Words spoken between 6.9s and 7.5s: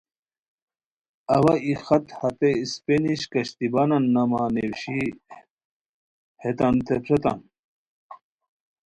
پھریتام